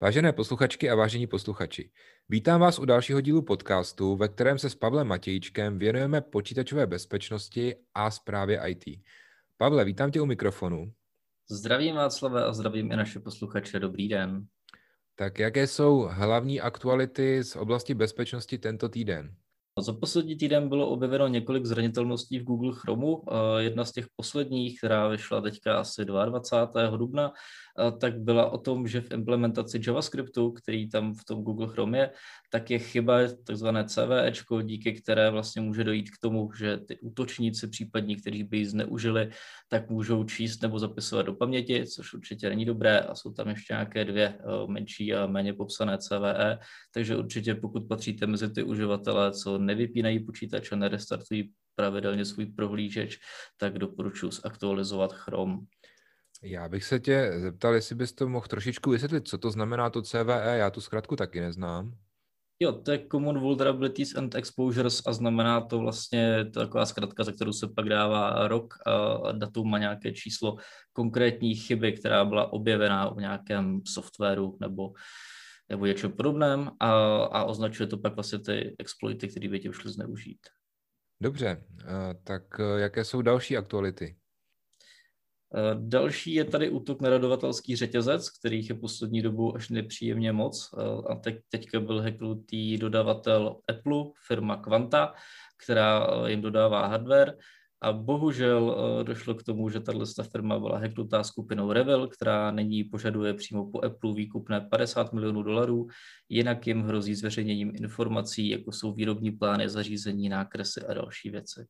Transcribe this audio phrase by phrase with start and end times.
[0.00, 1.90] Vážené posluchačky a vážení posluchači,
[2.28, 7.76] vítám vás u dalšího dílu podcastu, ve kterém se s Pavlem Matějíčkem věnujeme počítačové bezpečnosti
[7.94, 8.84] a zprávě IT.
[9.56, 10.92] Pavle, vítám tě u mikrofonu.
[11.50, 13.80] Zdravím Václave a zdravím i naše posluchače.
[13.80, 14.46] Dobrý den.
[15.14, 19.34] Tak jaké jsou hlavní aktuality z oblasti bezpečnosti tento týden?
[19.78, 23.22] Za poslední týden bylo objeveno několik zranitelností v Google Chromu.
[23.58, 26.96] Jedna z těch posledních, která vyšla teďka asi 22.
[26.96, 27.32] dubna,
[28.00, 32.10] tak byla o tom, že v implementaci JavaScriptu, který tam v tom Google Chrome je,
[32.50, 37.68] tak je chyba takzvané CVEčko, díky které vlastně může dojít k tomu, že ty útočníci
[37.68, 39.30] případní, kteří by ji zneužili,
[39.68, 43.74] tak můžou číst nebo zapisovat do paměti, což určitě není dobré a jsou tam ještě
[43.74, 46.58] nějaké dvě menší a méně popsané CVE,
[46.94, 53.18] takže určitě pokud patříte mezi ty uživatele, co nevypínají počítač a nerestartují pravidelně svůj prohlížeč,
[53.56, 55.58] tak doporučuji zaktualizovat Chrome.
[56.42, 60.02] Já bych se tě zeptal, jestli bys to mohl trošičku vysvětlit, co to znamená to
[60.02, 61.94] CVE, já tu zkrátku taky neznám.
[62.60, 67.32] Jo, to je Common Vulnerabilities and Exposures a znamená to vlastně, to taková zkratka, za
[67.32, 70.56] kterou se pak dává rok a datum má nějaké číslo
[70.92, 74.92] konkrétní chyby, která byla objevená v nějakém softwaru nebo,
[75.70, 76.90] nebo něčem podobném a,
[77.24, 80.38] a označuje to pak vlastně ty exploity, které by tě šly zneužít.
[81.22, 81.64] Dobře,
[82.24, 82.42] tak
[82.78, 84.16] jaké jsou další aktuality?
[85.54, 90.70] Eh, další je tady útok na radovatelský řetězec, kterých je poslední dobu až nepříjemně moc.
[90.78, 95.14] Eh, a teď, teďka byl hacknutý dodavatel Apple, firma Quanta,
[95.64, 97.36] která eh, jim dodává hardware.
[97.80, 103.34] A bohužel došlo k tomu, že tato firma byla hacknutá skupinou Revil, která nyní požaduje
[103.34, 105.86] přímo po Apple výkupné 50 milionů dolarů,
[106.28, 111.66] jinak jim hrozí zveřejněním informací, jako jsou výrobní plány, zařízení, nákresy a další věci.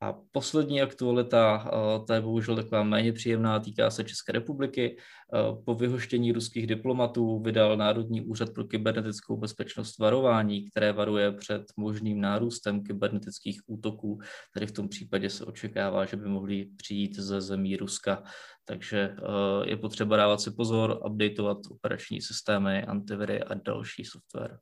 [0.00, 4.96] A poslední aktualita, eh, ta je bohužel taková méně příjemná, týká se České republiky.
[4.96, 11.62] Eh, po vyhoštění ruských diplomatů vydal Národní úřad pro kybernetickou bezpečnost varování, které varuje před
[11.76, 14.18] možným nárůstem kybernetických útoků.
[14.54, 18.22] Tady v tom případě se očekává, že by mohli přijít ze zemí Ruska.
[18.64, 24.58] Takže eh, je potřeba dávat si pozor, updateovat operační systémy, antiviry a další software.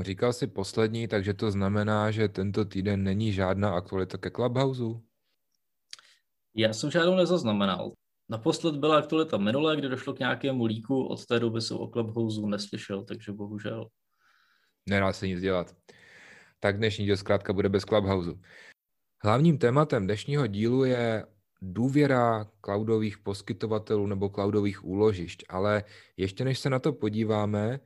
[0.00, 4.82] Říkal jsi poslední, takže to znamená, že tento týden není žádná aktualita ke Clubhouse?
[6.54, 7.92] Já jsem žádnou nezaznamenal.
[8.28, 12.40] Naposled byla aktualita minulé, kdy došlo k nějakému líku, od té doby jsem o Clubhouse
[12.46, 13.88] neslyšel, takže bohužel.
[14.88, 15.76] Nedá se nic dělat.
[16.60, 18.30] Tak dnešní díl zkrátka bude bez Clubhouse.
[19.22, 21.26] Hlavním tématem dnešního dílu je
[21.62, 25.84] důvěra cloudových poskytovatelů nebo cloudových úložišť, ale
[26.16, 27.80] ještě než se na to podíváme,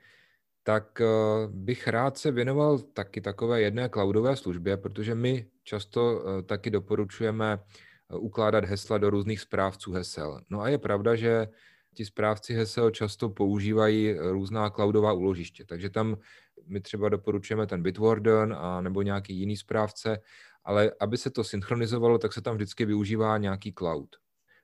[0.63, 1.07] tak eh,
[1.49, 7.59] bych rád se věnoval taky takové jedné cloudové službě, protože my často eh, taky doporučujeme
[7.59, 10.41] eh, ukládat hesla do různých správců hesel.
[10.51, 11.49] No a je pravda, že
[11.95, 16.17] ti správci hesel často používají různá cloudová úložiště, takže tam
[16.67, 20.19] my třeba doporučujeme ten Bitwarden a nebo nějaký jiný správce,
[20.65, 24.09] ale aby se to synchronizovalo, tak se tam vždycky využívá nějaký cloud.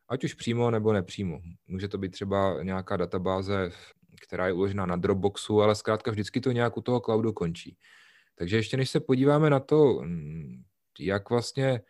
[0.08, 1.40] Ať už přímo nebo nepřímo.
[1.66, 3.70] Může to být třeba nějaká databáze
[4.20, 7.76] která je uložena na Dropboxu, ale zkrátka vždycky to nějak u toho cloudu končí.
[8.34, 10.62] Takže ještě než se podíváme na to, mm,
[10.98, 11.80] jak vlastně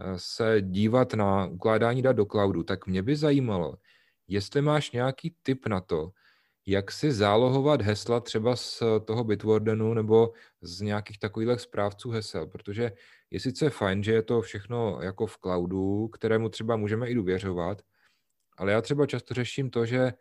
[0.00, 3.76] eh, se dívat na ukládání dat do cloudu, tak mě by zajímalo,
[4.28, 6.10] jestli máš nějaký tip na to,
[6.66, 12.92] jak si zálohovat hesla třeba z toho Bitwardenu nebo z nějakých takových správců hesel, protože
[13.30, 17.82] je sice fajn, že je to všechno jako v cloudu, kterému třeba můžeme i důvěřovat,
[18.56, 20.12] ale já třeba často řeším to, že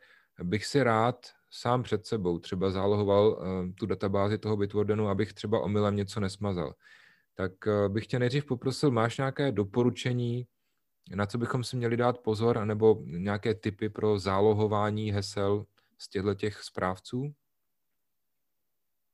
[0.43, 5.59] bych si rád sám před sebou třeba zálohoval uh, tu databázi toho Bitwardenu, abych třeba
[5.59, 6.75] omylem něco nesmazal.
[7.35, 10.47] Tak uh, bych tě nejdřív poprosil, máš nějaké doporučení,
[11.15, 15.65] na co bychom si měli dát pozor, anebo nějaké typy pro zálohování hesel
[15.97, 17.33] z těchto těch správců?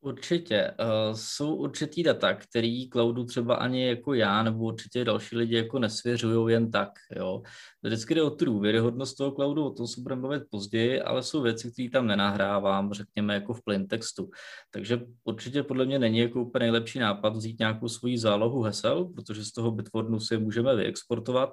[0.02, 0.74] Určitě.
[0.80, 5.80] Uh, jsou určitý data, který cloudu třeba ani jako já nebo určitě další lidi jako
[5.80, 6.90] nesvěřují jen tak.
[7.16, 7.42] Jo.
[7.84, 11.42] Vždycky jde o tu důvěryhodnost toho cloudu, o tom se budeme bavit později, ale jsou
[11.42, 14.30] věci, které tam nenahrávám, řekněme jako v plain textu.
[14.72, 19.46] Takže určitě podle mě není jako úplně nejlepší nápad vzít nějakou svoji zálohu hesel, protože
[19.46, 21.50] z toho Bitwardenu si můžeme vyexportovat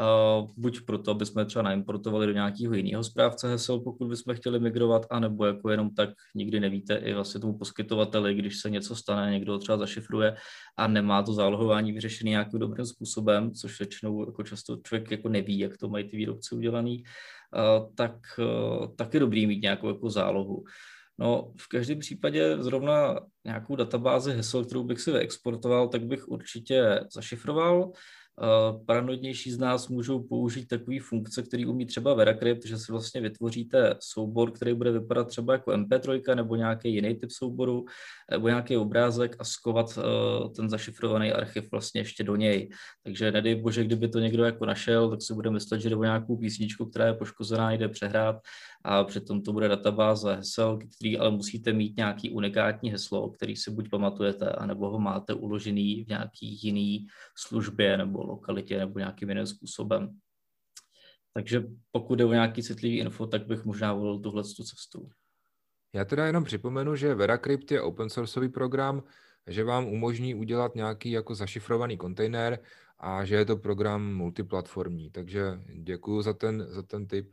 [0.00, 4.60] Uh, buď proto, aby jsme třeba naimportovali do nějakého jiného správce hesel, pokud bychom chtěli
[4.60, 9.32] migrovat, anebo jako jenom tak nikdy nevíte i vlastně tomu poskytovateli, když se něco stane,
[9.32, 10.36] někdo třeba zašifruje
[10.76, 15.58] a nemá to zálohování vyřešené nějakým dobrým způsobem, což většinou jako často člověk jako neví,
[15.58, 20.10] jak to mají ty výrobci udělaný, uh, tak, uh, tak je dobrý mít nějakou jako
[20.10, 20.64] zálohu.
[21.20, 27.00] No, v každém případě zrovna nějakou databázi hesel, kterou bych si vyexportoval, tak bych určitě
[27.12, 27.92] zašifroval,
[28.86, 33.94] paranoidnější z nás můžou použít takové funkce, které umí třeba Veracrypt, že si vlastně vytvoříte
[34.00, 37.84] soubor, který bude vypadat třeba jako MP3 nebo nějaký jiný typ souboru,
[38.30, 42.70] nebo nějaký obrázek a skovat uh, ten zašifrovaný archiv vlastně ještě do něj.
[43.04, 46.04] Takže nedej bože, kdyby to někdo jako našel, tak si bude myslet, že jde o
[46.04, 48.36] nějakou písničku, která je poškozená, jde přehrát
[48.84, 53.70] a přitom to bude databáze hesel, který ale musíte mít nějaký unikátní heslo, který si
[53.70, 57.06] buď pamatujete, anebo ho máte uložený v nějaký jiný
[57.36, 60.18] službě nebo lokalitě nebo nějakým jiným způsobem.
[61.34, 65.08] Takže pokud je o nějaký citlivý info, tak bych možná volil tuhle cestu.
[65.92, 69.02] Já teda jenom připomenu, že Veracrypt je open sourceový program,
[69.46, 72.58] že vám umožní udělat nějaký jako zašifrovaný kontejner
[72.98, 75.10] a že je to program multiplatformní.
[75.10, 77.30] Takže děkuji za ten, za ten tip.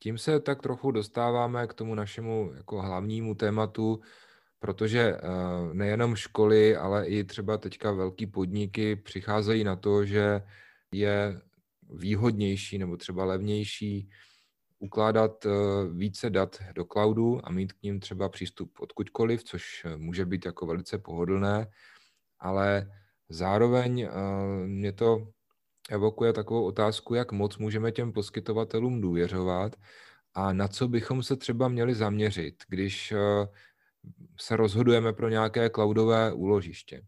[0.00, 4.00] Tím se tak trochu dostáváme k tomu našemu jako hlavnímu tématu,
[4.58, 5.20] protože eh,
[5.72, 10.42] nejenom školy, ale i třeba teďka velký podniky přicházejí na to, že
[10.92, 11.40] je
[11.90, 14.08] výhodnější nebo třeba levnější
[14.78, 15.50] ukládat eh,
[15.92, 20.46] více dat do cloudu a mít k ním třeba přístup odkudkoliv, což eh, může být
[20.46, 21.66] jako velice pohodlné,
[22.38, 22.90] ale
[23.28, 24.08] zároveň
[24.66, 25.28] mě to
[25.90, 29.76] evokuje takovou otázku, jak moc můžeme těm poskytovatelům důvěřovat
[30.34, 33.12] a na co bychom se třeba měli zaměřit, když
[34.40, 37.02] se rozhodujeme pro nějaké cloudové úložiště.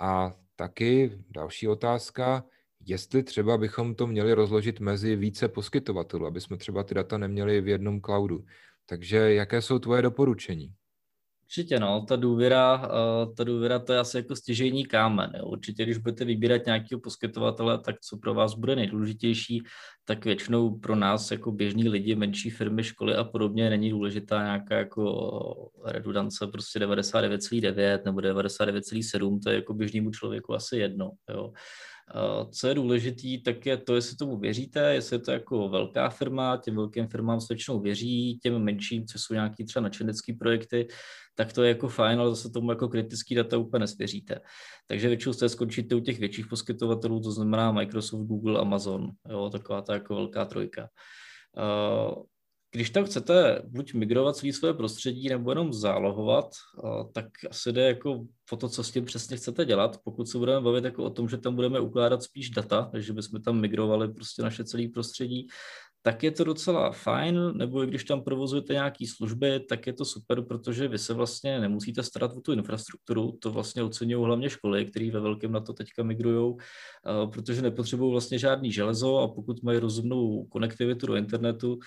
[0.00, 2.44] A taky další otázka,
[2.86, 7.60] jestli třeba bychom to měli rozložit mezi více poskytovatelů, aby jsme třeba ty data neměli
[7.60, 8.44] v jednom cloudu.
[8.86, 10.74] Takže jaké jsou tvoje doporučení?
[11.44, 15.32] Určitě no, ta důvěra, eh, ta důvěra to je asi jako stěžejní kámen.
[15.38, 15.46] Jo.
[15.46, 19.62] Určitě, když budete vybírat nějakého poskytovatele, tak co pro vás bude nejdůležitější,
[20.04, 24.74] tak většinou pro nás jako běžní lidi, menší firmy, školy a podobně není důležitá nějaká
[24.74, 31.10] jako redundance, prostě 99,9 nebo 99,7, to je jako běžnému člověku asi jedno.
[31.30, 31.52] Jo.
[32.50, 36.56] Co je důležitý, tak je to, jestli tomu věříte, jestli je to jako velká firma,
[36.56, 40.88] těm velkým firmám se většinou věří, těm menším, co jsou nějaký třeba nadšenecký projekty,
[41.34, 44.40] tak to je jako fajn, ale zase tomu jako kritický data úplně nesvěříte.
[44.86, 49.82] Takže většinou jste skončíte u těch větších poskytovatelů, to znamená Microsoft, Google, Amazon, jo, taková
[49.82, 50.88] ta jako velká trojka.
[52.74, 56.48] Když tam chcete buď migrovat celé své prostředí nebo jenom zálohovat,
[57.14, 59.98] tak asi jde jako po to, co s tím přesně chcete dělat.
[60.04, 63.42] Pokud se budeme bavit jako o tom, že tam budeme ukládat spíš data, takže bychom
[63.42, 65.46] tam migrovali prostě naše celé prostředí,
[66.02, 70.04] tak je to docela fajn, nebo i když tam provozujete nějaké služby, tak je to
[70.04, 74.86] super, protože vy se vlastně nemusíte starat o tu infrastrukturu, to vlastně oceňují hlavně školy,
[74.86, 76.54] které ve velkém na to teďka migrují,
[77.32, 81.78] protože nepotřebují vlastně žádný železo a pokud mají rozumnou konektivitu do internetu,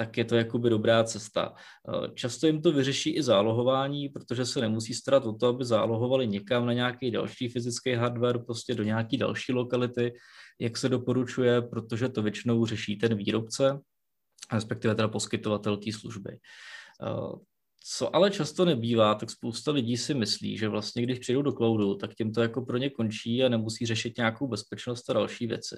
[0.00, 1.52] tak je to jakoby dobrá cesta.
[1.54, 6.28] Eh, často jim to vyřeší i zálohování, protože se nemusí starat o to, aby zálohovali
[6.28, 10.12] někam na nějaký další fyzický hardware, prostě do nějaké další lokality,
[10.60, 13.78] jak se doporučuje, protože to většinou řeší ten výrobce,
[14.52, 16.38] respektive teda poskytovatel té služby.
[17.96, 21.94] Co ale často nebývá, tak spousta lidí si myslí, že vlastně když přijdou do cloudu,
[21.94, 25.76] tak tím to jako pro ně končí a nemusí řešit nějakou bezpečnost a další věci.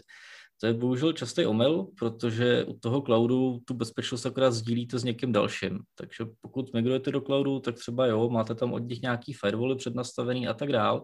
[0.61, 5.33] To je bohužel častý omyl, protože u toho cloudu tu bezpečnost akorát sdílíte s někým
[5.33, 5.79] dalším.
[5.95, 10.49] Takže pokud migrujete do cloudu, tak třeba jo, máte tam od nich nějaký firewally přednastavený
[10.49, 11.03] a tak dál,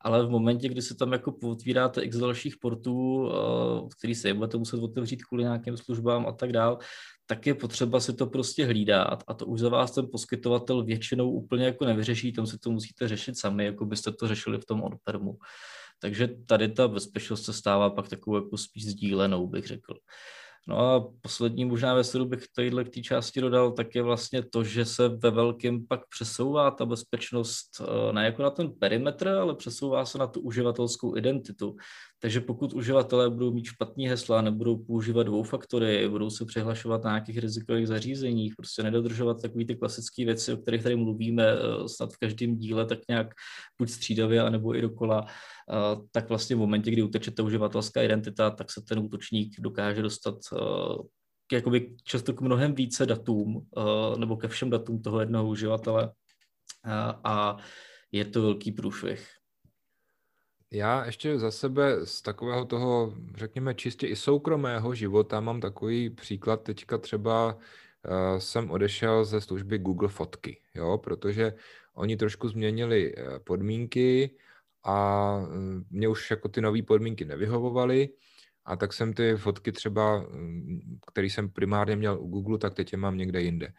[0.00, 4.56] ale v momentě, kdy se tam jako otvíráte x dalších portů, eh, který se budete
[4.56, 6.78] muset otevřít kvůli nějakým službám a tak dál,
[7.30, 11.30] tak je potřeba si to prostě hlídat a to už za vás ten poskytovatel většinou
[11.30, 14.82] úplně jako nevyřeší, tam si to musíte řešit sami, jako byste to řešili v tom
[14.82, 15.38] on-permu.
[15.98, 19.94] Takže tady ta bezpečnost se stává pak takovou jako spíš sdílenou, bych řekl.
[20.68, 24.42] No a poslední možná věc, kterou bych tadyhle k té části dodal, tak je vlastně
[24.42, 29.28] to, že se ve velkém pak přesouvá ta bezpečnost eh, ne jako na ten perimetr,
[29.28, 31.76] ale přesouvá se na tu uživatelskou identitu.
[32.22, 37.10] Takže pokud uživatelé budou mít špatný hesla, nebudou používat dvou faktory, budou se přihlašovat na
[37.10, 42.12] nějakých rizikových zařízeních, prostě nedodržovat takové ty klasické věci, o kterých tady mluvíme eh, snad
[42.12, 43.34] v každém díle, tak nějak
[43.78, 48.50] buď střídavě, anebo i dokola, eh, tak vlastně v momentě, kdy uteče ta uživatelská identita,
[48.50, 50.58] tak se ten útočník dokáže dostat eh,
[51.46, 53.66] k jakoby často k mnohem více datům,
[54.18, 56.12] nebo ke všem datům toho jednoho uživatele
[57.24, 57.56] a
[58.12, 59.39] je to velký průšvih.
[60.72, 66.62] Já ještě za sebe z takového toho, řekněme, čistě i soukromého života mám takový příklad.
[66.62, 71.54] Teďka třeba uh, jsem odešel ze služby Google Fotky, jo, protože
[71.94, 74.30] oni trošku změnili uh, podmínky
[74.82, 75.48] a uh,
[75.90, 78.08] mě už jako ty nové podmínky nevyhovovaly
[78.64, 80.80] a tak jsem ty fotky třeba, um,
[81.12, 83.72] které jsem primárně měl u Google, tak teď je mám někde jinde.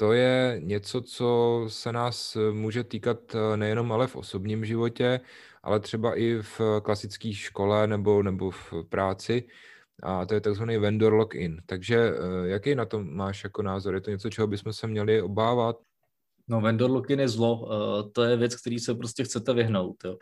[0.00, 3.18] To je něco, co se nás může týkat
[3.56, 5.20] nejenom ale v osobním životě,
[5.62, 9.44] ale třeba i v klasické škole nebo, nebo v práci.
[10.02, 11.62] A to je takzvaný vendor lock-in.
[11.66, 12.12] Takže
[12.44, 13.94] jaký na to máš jako názor?
[13.94, 15.76] Je to něco, čeho bychom se měli obávat?
[16.48, 17.68] No, vendor lock-in je zlo.
[18.12, 19.96] To je věc, který se prostě chcete vyhnout.
[20.04, 20.18] Jo.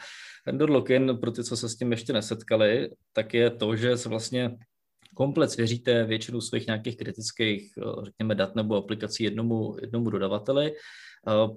[0.46, 4.08] Vendor lock-in, pro ty, co se s tím ještě nesetkali, tak je to, že se
[4.08, 4.56] vlastně
[5.16, 10.72] komplet svěříte většinu svých nějakých kritických, eh, řekněme, dat nebo aplikací jednomu, jednomu dodavateli.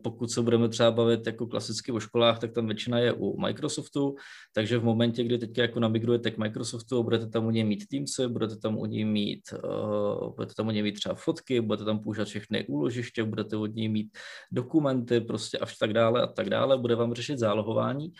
[0.03, 4.15] Pokud se budeme třeba bavit jako klasicky o školách, tak tam většina je u Microsoftu,
[4.53, 8.27] takže v momentě, kdy teď jako namigrujete k Microsoftu, budete tam u něj mít Teamsy,
[8.27, 11.99] budete tam u něj mít, uh, budete tam u něj mít třeba fotky, budete tam
[11.99, 14.17] používat všechny úložiště, budete od něj mít
[14.51, 18.13] dokumenty, prostě a tak dále a tak dále, bude vám řešit zálohování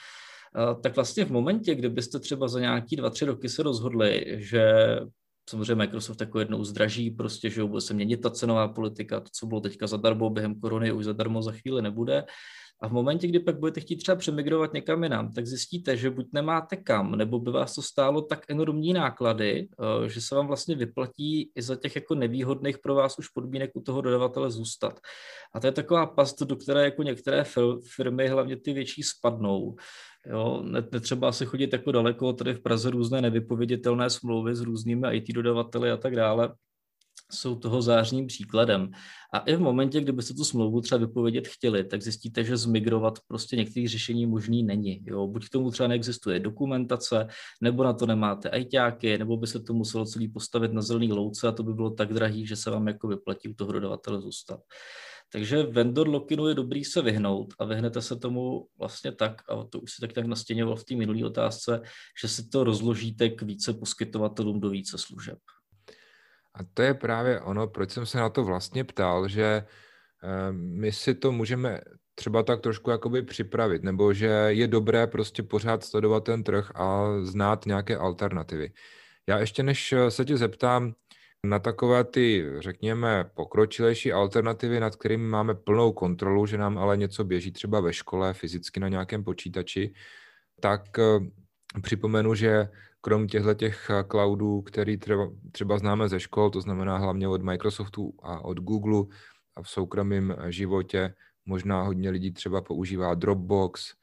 [0.81, 4.74] tak vlastně v momentě, kdybyste třeba za nějaký dva, tři roky se rozhodli, že
[5.50, 9.46] samozřejmě Microsoft jako jednou zdraží, prostě, že bude se měnit ta cenová politika, to, co
[9.46, 12.24] bylo teďka zadarmo během korony, už zadarmo za chvíli nebude.
[12.82, 16.28] A v momentě, kdy pak budete chtít třeba přemigrovat někam jinam, tak zjistíte, že buď
[16.34, 19.68] nemáte kam, nebo by vás to stálo tak enormní náklady,
[20.06, 23.72] eh, že se vám vlastně vyplatí i za těch jako nevýhodných pro vás už podmínek
[23.74, 25.00] u toho dodavatele zůstat.
[25.54, 27.44] A to je taková past, do které jako některé
[27.96, 29.76] firmy, hlavně ty větší, spadnou.
[30.26, 35.34] Jo, netřeba se chodit jako daleko, tady v Praze různé nevypověditelné smlouvy s různými IT
[35.34, 36.54] dodavateli a tak dále
[37.32, 38.92] jsou toho zářným příkladem.
[39.34, 43.56] A i v momentě, kdybyste tu smlouvu třeba vypovědět chtěli, tak zjistíte, že zmigrovat prostě
[43.56, 45.04] některých řešení možný není.
[45.06, 45.28] Jo?
[45.28, 47.28] Buď k tomu třeba neexistuje dokumentace,
[47.62, 51.48] nebo na to nemáte ajťáky, nebo by se to muselo celý postavit na zelený louce
[51.48, 54.60] a to by bylo tak drahý, že se vám jako vyplatí u toho dodavatele zůstat.
[55.32, 59.80] Takže vendor lockinu je dobrý se vyhnout a vyhnete se tomu vlastně tak, a to
[59.80, 61.82] už si tak tak nastěňoval v té minulé otázce,
[62.22, 65.38] že si to rozložíte k více poskytovatelům do více služeb.
[66.60, 69.44] A to je právě ono, proč jsem se na to vlastně ptal, že
[70.24, 71.82] eh, my si to můžeme
[72.16, 77.06] třeba tak trošku jakoby připravit, nebo že je dobré prostě pořád sledovat ten trh a
[77.22, 78.72] znát nějaké alternativy.
[79.30, 80.94] Já ještě než se tě zeptám
[81.46, 87.24] na takové ty, řekněme, pokročilejší alternativy, nad kterými máme plnou kontrolu, že nám ale něco
[87.24, 89.94] běží třeba ve škole, fyzicky na nějakém počítači,
[90.60, 91.20] tak eh,
[91.82, 92.70] připomenu, že
[93.01, 97.41] krom těchto těch eh, cloudů, který třeba, třeba známe ze škol, to znamená hlavně od
[97.41, 99.03] Microsoftu a od Google
[99.56, 101.13] a v soukromém eh, životě
[101.46, 103.94] možná hodně lidí třeba používá Dropbox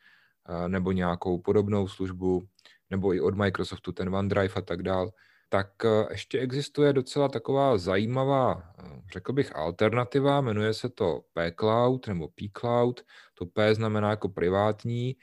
[0.49, 2.43] eh, nebo nějakou podobnou službu,
[2.91, 5.11] nebo i od Microsoftu ten OneDrive a tak dál,
[5.49, 5.71] tak
[6.11, 8.75] ještě existuje docela taková zajímavá,
[9.13, 13.01] řekl bych, alternativa, jmenuje se to P-Cloud nebo P-Cloud,
[13.35, 15.17] to P znamená jako privátní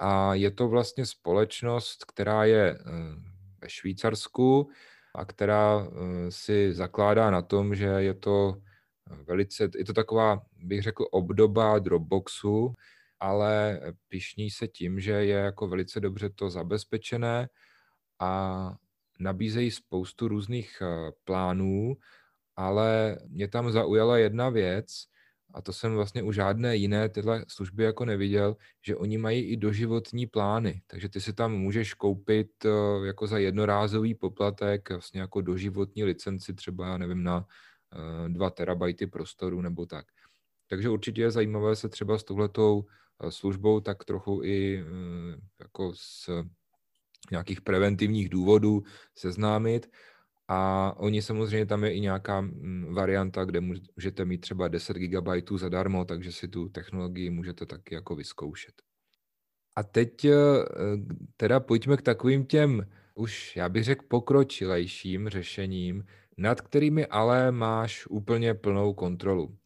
[0.00, 2.82] a je to vlastně společnost, která je eh,
[3.60, 4.70] ve Švýcarsku
[5.14, 8.56] a která eh, si zakládá na tom, že je to
[9.10, 12.74] eh, velice, je to taková, bych řekl, obdoba Dropboxu,
[13.20, 17.48] ale pišní se tím, že je jako velice dobře to zabezpečené
[18.18, 18.74] a
[19.18, 20.82] nabízejí spoustu různých
[21.24, 21.96] plánů,
[22.56, 24.86] ale mě tam zaujala jedna věc,
[25.54, 29.56] a to jsem vlastně u žádné jiné tyhle služby jako neviděl, že oni mají i
[29.56, 35.40] doživotní plány, takže ty si tam můžeš koupit eh, jako za jednorázový poplatek vlastně jako
[35.40, 37.46] doživotní licenci třeba, já nevím, na
[38.28, 40.06] 2 eh, terabajty prostoru nebo tak.
[40.68, 42.84] Takže určitě je zajímavé se třeba s touhletou
[43.24, 44.84] eh, službou tak trochu i
[45.60, 46.30] jako z
[47.30, 48.82] nějakých preventivních důvodů
[49.14, 49.90] seznámit
[50.52, 55.28] a oni samozřejmě tam je i nějaká mm, varianta, kde můžete mít třeba 10 GB
[55.56, 58.74] zadarmo, takže si tu technologii můžete taky jako vyzkoušet.
[59.76, 60.34] A teď eh,
[61.36, 66.04] teda pojďme k takovým těm už, já bych řekl, pokročilejším řešením,
[66.36, 69.56] nad kterými ale máš úplně plnou kontrolu.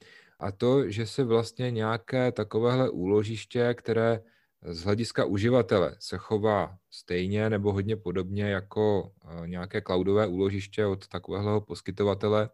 [0.40, 4.20] A to, že se vlastně nějaké takovéhle úložiště, které
[4.64, 11.09] z hlediska uživatele se chová stejně nebo hodně podobně jako eh, nějaké cloudové úložiště od
[11.09, 12.50] takového poskytovatele,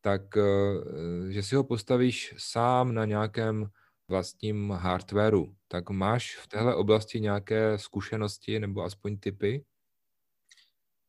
[0.00, 3.66] tak eh, že si ho postavíš sám na nějakém
[4.08, 5.54] vlastním hardwareu.
[5.68, 9.64] Tak máš v téhle oblasti nějaké zkušenosti nebo aspoň typy?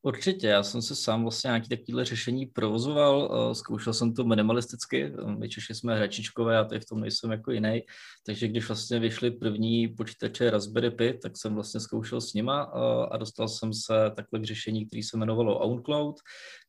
[0.01, 5.13] Určitě, já jsem se sám vlastně nějaký takovýhle řešení provozoval, eh, zkoušel jsem to minimalisticky,
[5.39, 7.81] my Češi jsme hračičkové, já tady v tom nejsem jako jiný,
[8.25, 13.07] takže když vlastně vyšly první počítače Raspberry Pi, tak jsem vlastně zkoušel s nima eh,
[13.11, 16.15] a dostal jsem se takhle k řešení, který se jmenovalo OwnCloud,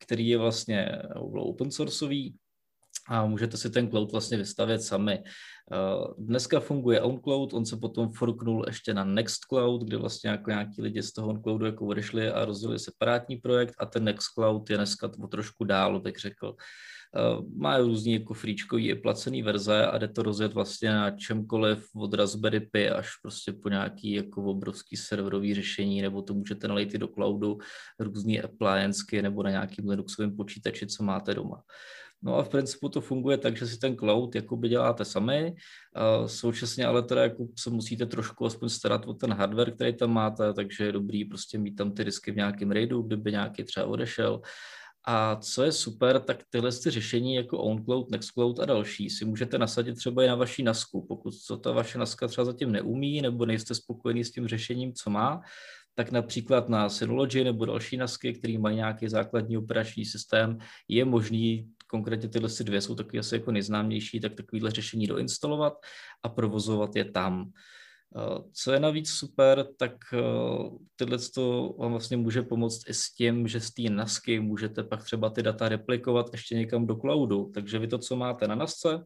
[0.01, 0.89] který je vlastně
[1.35, 2.35] open sourceový,
[3.11, 5.23] a můžete si ten cloud vlastně vystavět sami.
[5.73, 10.83] Eh, dneska funguje OnCloud, on se potom forknul ještě na Nextcloud, kde vlastně jako nějaký
[10.83, 15.11] lidi z toho OnCloudu jako odešli a rozdělili separátní projekt a ten Nextcloud je dneska
[15.23, 16.55] o trošku dál, bych řekl.
[17.17, 21.89] Eh, má různý jako fríčkový i placený verze a jde to rozjet vlastně na čemkoliv
[21.95, 26.95] od Raspberry Pi až prostě po nějaký jako obrovský serverový řešení, nebo to můžete nalejt
[26.95, 27.59] i do cloudu
[27.99, 31.63] různý applianceky nebo na nějakým Linuxovém počítači, co máte doma.
[32.23, 35.55] No a v principu to funguje tak, že si ten cloud jakoby děláte sami,
[36.27, 40.53] současně ale teda jako se musíte trošku aspoň starat o ten hardware, který tam máte,
[40.55, 44.41] takže je dobrý prostě mít tam ty disky v nějakém raidu, kdyby nějaký třeba odešel.
[45.07, 49.59] A co je super, tak tyhle ty řešení jako OwnCloud, NextCloud a další si můžete
[49.59, 51.07] nasadit třeba i na vaší NASku.
[51.07, 55.11] Pokud to ta vaše NASka třeba zatím neumí nebo nejste spokojený s tím řešením, co
[55.11, 55.41] má,
[56.01, 61.69] tak například na Synology nebo další NASky, který mají nějaký základní operační systém, je možný
[61.87, 65.73] konkrétně tyhle si dvě jsou taky asi jako nejznámější, tak takovýhle řešení doinstalovat
[66.23, 67.51] a provozovat je tam.
[68.17, 70.19] Eh, co je navíc super, tak eh,
[70.97, 75.05] tyhle to vám vlastně může pomoct i s tím, že z té NASky můžete pak
[75.05, 77.51] třeba ty data replikovat ještě někam do cloudu.
[77.55, 79.05] Takže vy to, co máte na NASce,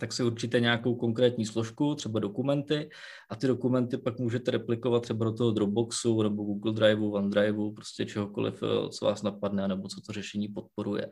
[0.00, 2.88] tak si určíte nějakou konkrétní složku, třeba dokumenty,
[3.30, 8.06] a ty dokumenty pak můžete replikovat třeba do toho Dropboxu nebo Google Driveu, OneDriveu, prostě
[8.06, 11.10] čehokoliv, eh, co vás napadne, nebo co to řešení podporuje.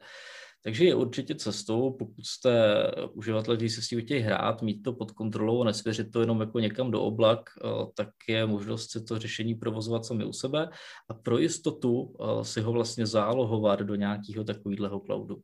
[0.64, 4.92] Takže je určitě cestou, pokud jste uživatel, který se s tím chtějí hrát, mít to
[4.92, 9.04] pod kontrolou a nesvěřit to jenom jako někam do oblak, eh, tak je možnost si
[9.04, 10.68] to řešení provozovat sami u sebe
[11.08, 15.42] a pro jistotu eh, si ho vlastně zálohovat do nějakého takového cloudu.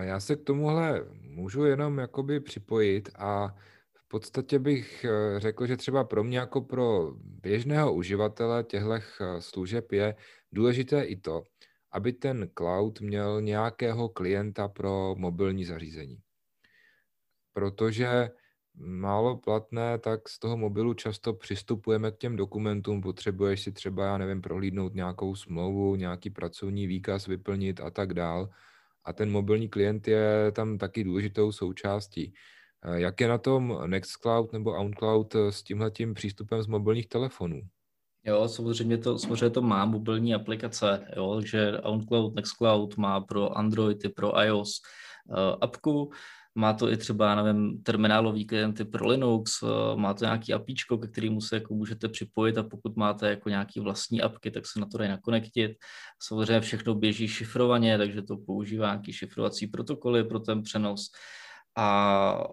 [0.00, 3.54] Já se k tomuhle můžu jenom jakoby připojit a
[3.94, 8.88] v podstatě bych eh, řekl, že třeba pro mě jako pro běžného uživatele těchto
[9.38, 10.14] služeb je
[10.52, 11.44] důležité i to,
[11.92, 16.18] aby ten cloud měl nějakého klienta pro mobilní zařízení.
[17.52, 18.30] Protože
[18.74, 24.18] málo platné, tak z toho mobilu často přistupujeme k těm dokumentům, potřebuješ si třeba, já
[24.18, 28.50] nevím, prohlídnout nějakou smlouvu, nějaký pracovní výkaz vyplnit a tak dál.
[29.04, 32.34] A ten mobilní klient je tam taky důležitou součástí.
[32.94, 37.60] Jak je na tom Nextcloud nebo OwnCloud s tímhletím přístupem z mobilních telefonů?
[38.24, 44.04] Jo, samozřejmě to, samozřejmě to má mobilní aplikace, jo, takže OnCloud, Nextcloud má pro Android
[44.04, 44.80] i pro iOS
[45.28, 46.12] uh, apku,
[46.54, 51.08] má to i třeba, nevím, terminálový klienty pro Linux, uh, má to nějaký apíčko, ke
[51.08, 54.86] kterému se jako můžete připojit a pokud máte jako nějaký vlastní apky, tak se na
[54.86, 55.72] to dají nakonektit.
[56.22, 61.06] Samozřejmě všechno běží šifrovaně, takže to používá nějaký šifrovací protokoly pro ten přenos.
[61.76, 62.44] A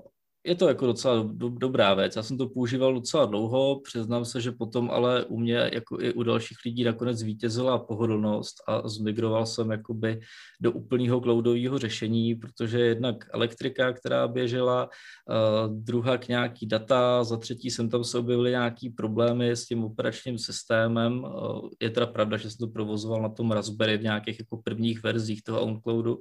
[0.46, 2.16] je to jako docela do, dobrá věc.
[2.16, 6.14] Já jsem to používal docela dlouho, přiznám se, že potom ale u mě, jako i
[6.14, 10.20] u dalších lidí, nakonec zvítězila pohodlnost a zmigroval jsem jakoby
[10.62, 14.90] do úplného cloudového řešení, protože jednak elektrika, která běžela,
[15.30, 19.84] uh, druhá k nějaký data, za třetí jsem tam se objevily nějaký problémy s tím
[19.84, 21.24] operačním systémem.
[21.24, 25.04] Uh, je teda pravda, že jsem to provozoval na tom Raspberry v nějakých jako prvních
[25.04, 26.20] verzích toho OnCloudu,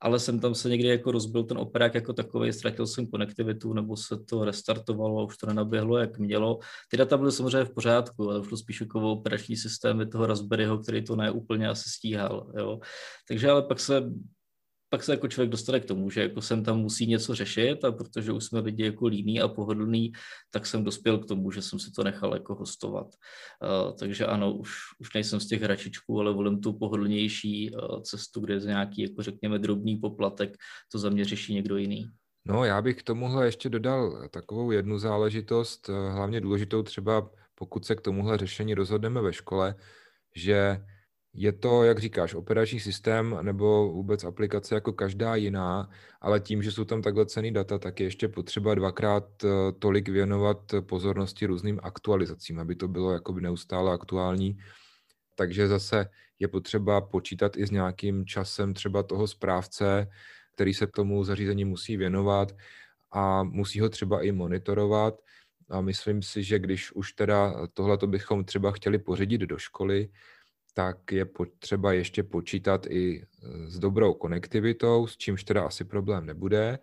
[0.00, 3.96] ale jsem tam se někdy jako rozbil ten operák jako takový, ztratil jsem konektivitu nebo
[3.96, 6.58] se to restartovalo a už to nenaběhlo, jak mělo.
[6.90, 11.04] Ty data byly samozřejmě v pořádku, ale šlo spíš jako operační systémy toho Raspberryho, který
[11.04, 12.52] to neúplně asi stíhal.
[12.56, 12.80] Jo.
[13.28, 14.02] Takže ale pak se
[14.90, 17.92] pak se jako člověk dostane k tomu, že jako jsem tam musí něco řešit a
[17.92, 20.12] protože už jsme lidi jako líní a pohodlný,
[20.50, 23.06] tak jsem dospěl k tomu, že jsem si to nechal jako hostovat.
[23.06, 28.40] Uh, takže ano, už, už nejsem z těch hračičků, ale volím tu pohodlnější uh, cestu,
[28.40, 30.56] kde je nějaký, jako řekněme, drobný poplatek,
[30.92, 32.10] to za mě řeší někdo jiný.
[32.44, 37.86] No, já bych k tomuhle ještě dodal takovou jednu záležitost, eh, hlavně důležitou třeba, pokud
[37.86, 39.74] se k tomuhle řešení rozhodneme ve škole,
[40.36, 40.84] že
[41.32, 46.72] je to, jak říkáš, operační systém nebo vůbec aplikace jako každá jiná, ale tím, že
[46.72, 49.48] jsou tam takhle cený data, tak je ještě potřeba dvakrát eh,
[49.78, 54.58] tolik věnovat pozornosti různým aktualizacím, aby to bylo jakoby neustále aktuální.
[55.34, 56.06] Takže zase
[56.38, 60.08] je potřeba počítat i s nějakým časem třeba toho správce,
[60.58, 62.56] který se k tomu zařízení musí věnovat
[63.12, 65.14] a musí ho třeba i monitorovat.
[65.70, 70.08] A myslím si, že když už teda tohle bychom třeba chtěli pořídit do školy,
[70.74, 73.24] tak je potřeba ještě počítat i e,
[73.70, 76.78] s dobrou konektivitou, s čímž teda asi problém nebude,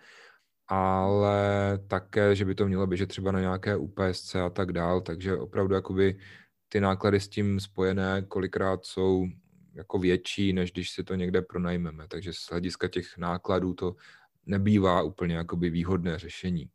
[0.68, 1.40] ale
[1.88, 5.76] také, že by to mělo běžet třeba na nějaké UPSC a tak dál, takže opravdu
[5.76, 6.16] jakoby
[6.70, 9.28] ty náklady s tím spojené kolikrát jsou
[9.76, 13.96] jako větší, než když si to někde pronajmeme, takže z hlediska těch nákladů to
[14.46, 16.70] nebývá úplně jakoby výhodné řešení.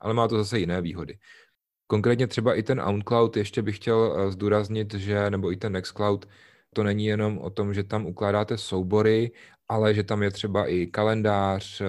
[0.00, 1.18] Ale má to zase jiné výhody.
[1.86, 6.28] Konkrétně třeba i ten OwnCloud ještě bych chtěl e, zdůraznit, že, nebo i ten Nextcloud,
[6.74, 9.30] to není jenom o tom, že tam ukládáte soubory,
[9.68, 11.86] ale že tam je třeba i kalendář, eh,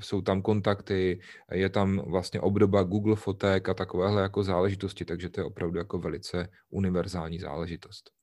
[0.00, 1.20] jsou tam kontakty,
[1.52, 5.98] je tam vlastně obdoba Google fotek a takovéhle jako záležitosti, takže to je opravdu jako
[5.98, 8.21] velice univerzální záležitost.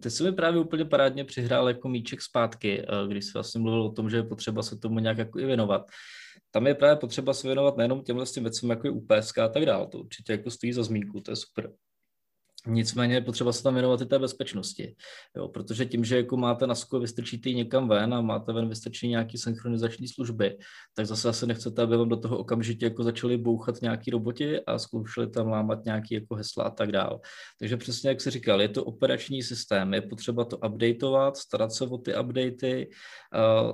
[0.00, 3.82] Ty jsi mi právě úplně parádně přihrál jako míček zpátky, eh, když jsi vlastně mluvil
[3.82, 5.82] o tom, že je potřeba se tomu nějak jako i věnovat.
[6.50, 9.86] Tam je právě potřeba se věnovat nejenom těmhle věcem, jako je UPSK a tak dále.
[9.86, 11.72] To určitě jako stojí za zmínku, to je super.
[12.68, 14.94] Nicméně je potřeba se tam věnovat i té bezpečnosti,
[15.36, 19.10] jo, protože tím, že jako máte na sko vystrčitý někam ven a máte ven vystrčený
[19.10, 20.58] nějaký synchronizační služby,
[20.94, 24.78] tak zase asi nechcete, aby vám do toho okamžitě jako začali bouchat nějaký roboti a
[24.78, 27.20] zkoušeli tam lámat nějaký jako hesla a tak dál.
[27.58, 31.84] Takže přesně jak se říkal, je to operační systém, je potřeba to updateovat, starat se
[31.84, 32.90] o ty updaty,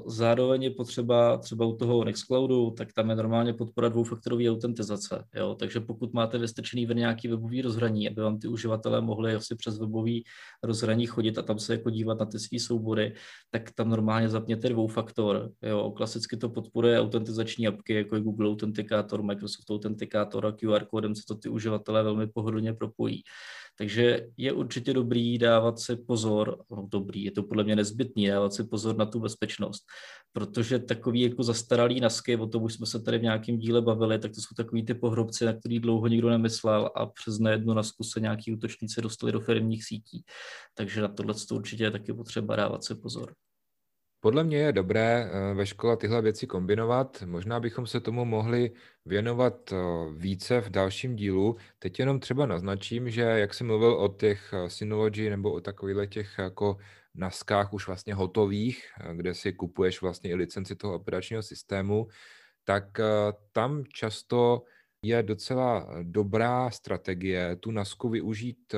[0.07, 5.55] zároveň je potřeba třeba u toho Nextcloudu, tak tam je normálně podpora dvoufaktorové autentizace, jo,
[5.55, 9.57] takže pokud máte vystrčený ven nějaký webový rozhraní, aby vám ty uživatelé uživatelé mohli asi
[9.57, 10.25] přes webový
[10.63, 13.15] rozhraní chodit a tam se jako dívat na ty své soubory,
[13.51, 15.51] tak tam normálně zapněte dvoufaktor.
[15.63, 15.91] Jo.
[15.91, 21.23] Klasicky to podporuje autentizační apky, jako je Google Authenticator, Microsoft Authenticator a QR kódem se
[21.29, 23.23] to ty uživatelé velmi pohodlně propojí.
[23.79, 28.55] Takže je určitě dobrý dávat si pozor, no dobrý, je to podle mě nezbytný, dávat
[28.55, 29.85] si pozor na tu bezpečnost,
[30.33, 34.19] protože takový jako zastaralý nasky, o tom už jsme se tady v nějakém díle bavili,
[34.19, 38.05] tak to jsou takový ty pohrobci, na který dlouho nikdo nemyslel a přes nejednu nasku
[38.05, 40.25] se nějaký útočníci dostali do firmních sítí.
[40.75, 43.35] Takže na tohle to určitě je taky potřeba dávat si pozor.
[44.25, 47.23] Podle mě je dobré eh, ve škole tyhle věci kombinovat.
[47.27, 48.71] Možná bychom se tomu mohli
[49.05, 49.77] věnovat eh,
[50.17, 51.57] více v dalším dílu.
[51.79, 56.09] Teď jenom třeba naznačím, že jak jsem mluvil o těch eh, Synology nebo o takových
[56.09, 56.77] těch jako
[57.15, 62.09] naskách už vlastně hotových, kde si kupuješ vlastně i licenci toho operačního systému,
[62.65, 62.85] tak
[63.53, 64.63] tam často
[65.03, 68.75] je docela dobrá strategie tu nasku využít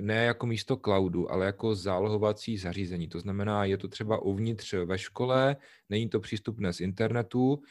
[0.00, 3.08] ne jako místo cloudu, ale jako zálohovací zařízení.
[3.08, 5.56] To znamená, je to třeba uvnitř ve škole,
[5.88, 7.62] není to přístupné z internetu,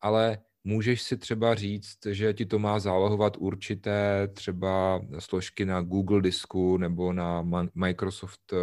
[0.00, 6.22] ale můžeš si třeba říct, že ti to má zálohovat určité třeba složky na Google
[6.22, 7.42] disku nebo na
[7.74, 8.56] Microsoft eh,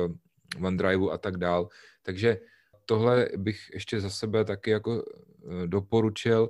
[0.65, 1.69] OneDrive a tak dál.
[2.01, 2.37] Takže
[2.85, 6.49] tohle bych ještě za sebe taky jako eh, doporučil,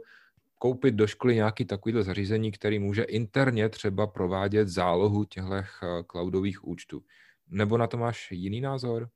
[0.65, 5.65] koupit do školy nějaký takovýhle zařízení, který může interně třeba provádět zálohu těchto eh,
[6.11, 7.03] cloudových účtů.
[7.49, 9.09] Nebo na to máš jiný názor?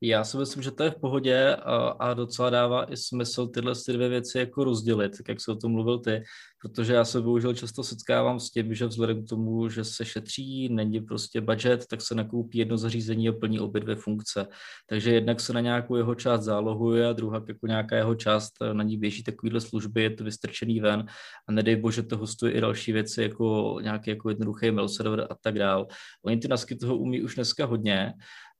[0.00, 3.74] Já si myslím, že to je v pohodě a, a docela dává i smysl tyhle
[3.86, 6.22] ty dvě věci jako rozdělit, tak jak jsi o tom mluvil ty,
[6.62, 10.68] protože já se bohužel často setkávám s tím, že vzhledem k tomu, že se šetří,
[10.68, 14.46] není prostě budget, tak se nakoupí jedno zařízení a plní obě dvě funkce.
[14.86, 18.82] Takže jednak se na nějakou jeho část zálohuje a druhá jako nějaká jeho část na
[18.82, 21.06] ní běží takovýhle služby, je to vystrčený ven
[21.48, 25.34] a nedej bože to hostuje i další věci, jako nějaký jako jednoduchý mail server a
[25.40, 25.86] tak dál.
[26.24, 28.12] Oni ty nasky toho umí už dneska hodně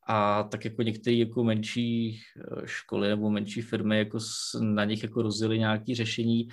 [0.06, 4.18] a tak jako některé jako menší eh, školy nebo menší firmy jako
[4.60, 6.48] na nich jako rozjeli nějaké řešení,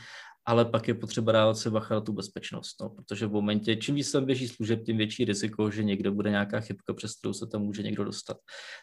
[0.46, 3.96] ale pak je potřeba dávat se bacha na tu bezpečnost, no, protože v momentě, čím
[3.96, 7.48] víc tam běží služeb, tím větší riziko, že někde bude nějaká chybka, přes kterou se
[7.48, 8.38] tam může někdo dostat.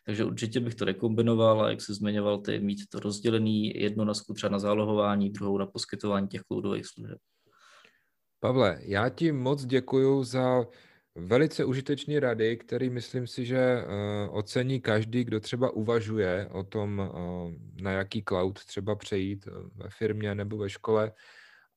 [0.07, 4.15] Takže určitě bych to rekombinoval a jak se zmiňoval, ty mít to rozdělený, jedno na
[4.15, 7.19] skutře na zálohování, druhou na poskytování těch cloudových služeb.
[8.41, 10.65] Pavle, já ti moc děkuji za
[11.21, 13.85] Velice užitečné rady, který myslím si, že eh,
[14.29, 19.91] ocení každý, kdo třeba uvažuje o tom, eh, na jaký cloud třeba přejít eh, ve
[19.91, 21.13] firmě nebo ve škole,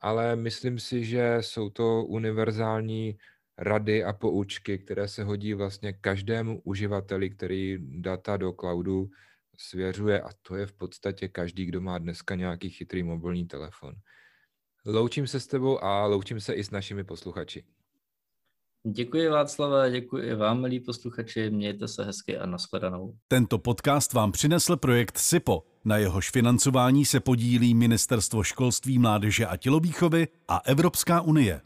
[0.02, 3.18] ale myslím si, že jsou to univerzální
[3.58, 9.10] rady a poučky, které se hodí vlastně každému uživateli, který data do cloudu
[9.58, 13.94] svěřuje a to je v podstatě každý, kdo má dneska nějaký chytrý mobilní telefon.
[14.86, 17.64] Loučím se s tebou a loučím se i s našimi posluchači.
[18.88, 23.14] Děkuji Václave, děkuji i vám, milí posluchači, mějte se hezky a nashledanou.
[23.28, 25.64] Tento podcast vám přinesl projekt SIPO.
[25.86, 31.62] Na jehož financování se podílí Ministerstvo školství, mládeže a tělovýchovy a Evropská unie.